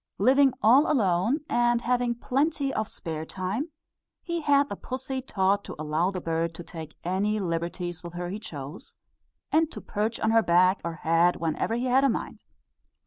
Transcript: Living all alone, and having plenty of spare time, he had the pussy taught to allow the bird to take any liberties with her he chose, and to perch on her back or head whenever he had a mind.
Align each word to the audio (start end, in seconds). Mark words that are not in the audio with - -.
Living 0.17 0.51
all 0.63 0.91
alone, 0.91 1.41
and 1.47 1.81
having 1.81 2.15
plenty 2.15 2.73
of 2.73 2.87
spare 2.87 3.23
time, 3.23 3.69
he 4.23 4.41
had 4.41 4.67
the 4.67 4.75
pussy 4.75 5.21
taught 5.21 5.63
to 5.63 5.75
allow 5.77 6.09
the 6.09 6.19
bird 6.19 6.55
to 6.55 6.63
take 6.63 6.95
any 7.03 7.39
liberties 7.39 8.01
with 8.03 8.13
her 8.13 8.29
he 8.29 8.39
chose, 8.39 8.97
and 9.51 9.69
to 9.71 9.79
perch 9.79 10.19
on 10.19 10.31
her 10.31 10.41
back 10.41 10.81
or 10.83 10.95
head 10.95 11.35
whenever 11.35 11.75
he 11.75 11.85
had 11.85 12.03
a 12.03 12.09
mind. 12.09 12.41